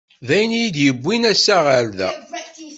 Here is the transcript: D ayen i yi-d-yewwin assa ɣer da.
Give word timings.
D 0.27 0.29
ayen 0.35 0.51
i 0.53 0.59
yi-d-yewwin 0.61 1.23
assa 1.31 1.57
ɣer 1.65 1.85
da. 1.97 2.11